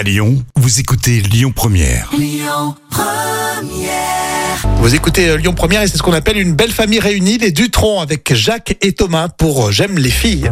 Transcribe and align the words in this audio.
À 0.00 0.02
Lyon, 0.02 0.42
vous 0.56 0.80
écoutez 0.80 1.20
Lyon 1.20 1.52
Première. 1.54 2.10
Vous 4.78 4.94
écoutez 4.94 5.28
euh, 5.28 5.36
Lyon 5.36 5.52
Première 5.52 5.82
et 5.82 5.88
c'est 5.88 5.98
ce 5.98 6.02
qu'on 6.02 6.14
appelle 6.14 6.38
une 6.38 6.54
belle 6.54 6.70
famille 6.70 7.00
réunie, 7.00 7.36
les 7.36 7.52
Dutron 7.52 8.00
avec 8.00 8.32
Jacques 8.32 8.78
et 8.80 8.92
Thomas 8.92 9.28
pour 9.28 9.66
euh, 9.66 9.70
J'aime 9.70 9.98
les 9.98 10.08
filles. 10.08 10.50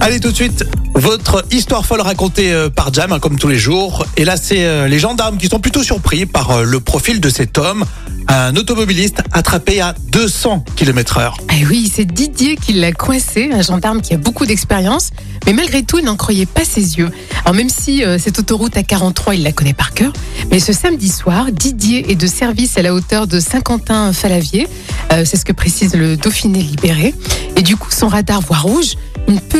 Allez 0.00 0.18
tout 0.18 0.30
de 0.30 0.34
suite, 0.34 0.64
votre 0.94 1.44
histoire 1.50 1.84
folle 1.84 2.00
racontée 2.00 2.54
euh, 2.54 2.70
par 2.70 2.90
Jam, 2.90 3.12
hein, 3.12 3.18
comme 3.18 3.38
tous 3.38 3.48
les 3.48 3.58
jours. 3.58 4.06
Et 4.16 4.24
là, 4.24 4.38
c'est 4.38 4.88
les 4.88 4.98
gendarmes 4.98 5.36
qui 5.36 5.48
sont 5.48 5.60
plutôt 5.60 5.82
surpris 5.82 6.24
par 6.24 6.62
le 6.64 6.80
profil 6.80 7.20
de 7.20 7.28
cet 7.28 7.58
homme, 7.58 7.84
un 8.30 8.54
automobiliste 8.54 9.22
attrapé 9.32 9.80
à 9.80 9.94
200 10.12 10.64
km 10.76 11.18
heure. 11.18 11.36
Ah 11.48 11.54
oui, 11.68 11.90
c'est 11.92 12.04
Didier 12.04 12.56
qui 12.56 12.72
l'a 12.72 12.92
coincé, 12.92 13.50
un 13.52 13.62
gendarme 13.62 14.00
qui 14.00 14.14
a 14.14 14.18
beaucoup 14.18 14.46
d'expérience, 14.46 15.10
mais 15.46 15.52
malgré 15.52 15.82
tout, 15.82 15.98
il 15.98 16.04
n'en 16.04 16.16
croyait 16.16 16.46
pas 16.46 16.64
ses 16.64 16.98
yeux. 16.98 17.10
Alors 17.44 17.54
même 17.54 17.68
si 17.68 18.04
euh, 18.04 18.18
cette 18.18 18.38
autoroute 18.38 18.76
à 18.76 18.84
43, 18.84 19.34
il 19.34 19.42
la 19.42 19.52
connaît 19.52 19.72
par 19.74 19.92
cœur, 19.92 20.12
mais 20.50 20.60
ce 20.60 20.72
samedi 20.72 21.08
soir, 21.08 21.46
Didier 21.50 22.12
est 22.12 22.14
de 22.14 22.26
service 22.28 22.78
à 22.78 22.82
la 22.82 22.94
hauteur 22.94 23.26
de 23.26 23.40
Saint-Quentin-Falavier, 23.40 24.68
Euh, 25.12 25.24
c'est 25.24 25.36
ce 25.36 25.44
que 25.44 25.52
précise 25.52 25.94
le 25.96 26.16
Dauphiné 26.16 26.60
libéré, 26.60 27.14
et 27.56 27.62
du 27.62 27.76
coup, 27.76 27.90
son 27.90 28.06
radar 28.06 28.40
voit 28.40 28.58
rouge. 28.58 28.94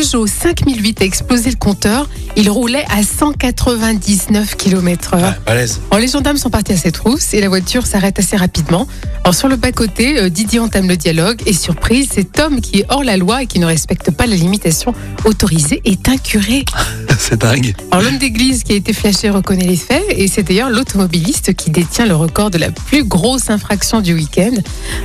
Peugeot 0.01 0.27
5008 0.27 1.03
a 1.03 1.05
explosé 1.05 1.51
le 1.51 1.57
compteur. 1.57 2.09
Il 2.35 2.49
roulait 2.49 2.87
à 2.89 3.03
199 3.03 4.57
km 4.57 5.13
heure. 5.13 5.35
balèze. 5.45 5.79
Alors, 5.91 6.01
les 6.01 6.09
gendarmes 6.09 6.39
sont 6.39 6.49
partis 6.49 6.73
à 6.73 6.77
cette 6.79 6.95
trousse 6.95 7.35
et 7.35 7.41
la 7.43 7.51
voiture 7.51 7.87
s'arrête 7.87 8.19
assez 8.19 8.35
rapidement. 8.35 8.87
Alors, 9.25 9.35
sur 9.35 9.49
le 9.49 9.57
bas-côté, 9.57 10.19
euh, 10.19 10.31
Didier 10.31 10.59
entame 10.59 10.89
le 10.89 10.97
dialogue 10.97 11.43
et 11.45 11.53
surprise, 11.53 12.09
cet 12.15 12.41
homme 12.41 12.63
qui 12.63 12.79
est 12.79 12.87
hors 12.89 13.05
la 13.05 13.19
loi 13.19 13.43
et 13.43 13.47
qui 13.47 13.59
ne 13.59 13.67
respecte 13.67 14.11
pas 14.11 14.25
la 14.25 14.37
limitation 14.37 14.95
autorisée 15.27 15.83
est 15.85 16.09
incuré. 16.09 16.65
C'est 17.23 17.37
dingue. 17.39 17.75
Alors, 17.91 18.03
l'homme 18.03 18.17
d'église 18.17 18.63
qui 18.65 18.73
a 18.73 18.77
été 18.77 18.95
flashé 18.95 19.29
reconnaît 19.29 19.67
les 19.67 19.77
faits 19.77 20.03
et 20.09 20.27
c'est 20.27 20.43
d'ailleurs 20.43 20.71
l'automobiliste 20.71 21.55
qui 21.55 21.71
détient 21.71 22.07
le 22.07 22.17
record 22.17 22.51
de 22.51 22.57
la 22.57 22.71
plus 22.71 23.05
grosse 23.05 23.51
infraction 23.51 24.01
du 24.01 24.15
week-end. 24.15 24.53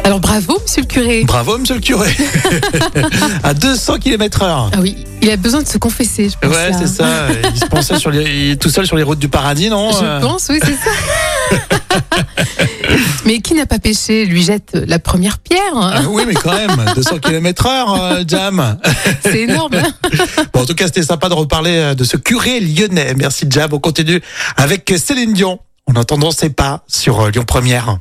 Alors, 0.06 0.22
bravo, 0.22 0.58
monsieur 0.62 0.82
le 0.84 0.88
curé. 0.88 1.24
Bravo, 1.26 1.58
monsieur 1.58 1.76
le 1.76 1.82
curé. 1.82 2.10
à 3.44 3.54
200 3.54 3.98
km 4.00 4.44
heure. 4.44 4.72
Ah 4.74 4.78
oui, 4.82 4.96
il 5.22 5.30
a 5.30 5.36
besoin 5.36 5.62
de 5.62 5.68
se 5.68 5.78
confesser, 5.78 6.30
je 6.30 6.38
pense. 6.40 6.56
Ouais, 6.56 6.72
c'est 6.80 6.88
ça. 6.88 7.28
Il 7.54 7.60
se 7.60 7.66
pensait 7.66 8.00
sur 8.00 8.12
les, 8.12 8.56
tout 8.56 8.70
seul 8.70 8.88
sur 8.88 8.96
les 8.96 9.04
routes 9.04 9.20
du 9.20 9.28
paradis, 9.30 9.70
non 9.70 9.92
Euh, 10.02 10.22
Je 10.22 10.26
pense, 10.26 10.48
oui, 10.50 10.60
c'est 10.64 10.72
ça. 10.72 11.56
Mais 13.26 13.40
qui 13.40 13.54
n'a 13.56 13.66
pas 13.66 13.80
péché 13.80 14.26
lui 14.26 14.44
jette 14.44 14.72
la 14.74 15.00
première 15.00 15.40
pierre. 15.40 15.74
ah 15.76 16.02
oui, 16.10 16.24
mais 16.28 16.36
quand 16.36 16.54
même, 16.54 16.76
200 16.96 17.20
km 17.20 17.66
heure, 17.66 18.02
euh, 18.02 18.24
Jam. 18.28 18.78
C'est 19.24 19.42
énorme. 19.42 19.74
hein. 19.76 19.94
Bon, 20.54 20.62
en 20.62 20.66
tout 20.66 20.76
cas, 20.76 20.86
c'était 20.86 21.04
sympa 21.04 21.28
de 21.30 21.34
reparler 21.34 21.76
euh, 21.76 21.96
de 21.96 22.04
ce 22.04 22.18
curé 22.18 22.60
lyonnais. 22.60 23.14
Merci, 23.16 23.46
Jam. 23.50 23.70
On 23.74 23.80
continue 23.80 24.22
avec 24.58 24.94
Céline 24.98 25.34
Dion. 25.34 25.60
En 25.88 25.96
attendant 25.96 26.32
ses 26.32 26.50
pas 26.50 26.84
sur 26.88 27.22
euh, 27.22 27.30
Lyon 27.32 27.44
Première. 27.46 27.98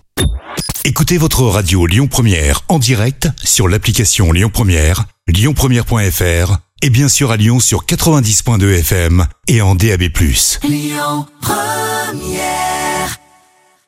Écoutez 0.84 1.16
votre 1.18 1.42
radio 1.44 1.86
Lyon 1.86 2.06
Première 2.06 2.60
en 2.68 2.78
direct 2.78 3.28
sur 3.42 3.68
l'application 3.68 4.32
Lyon 4.32 4.50
Première, 4.52 5.04
lyonpremière.fr 5.28 6.58
et 6.82 6.90
bien 6.90 7.08
sûr 7.08 7.30
à 7.30 7.36
Lyon 7.38 7.60
sur 7.60 7.84
90.2 7.86 8.78
FM 8.80 9.26
et 9.48 9.62
en 9.62 9.74
DAB+. 9.74 10.02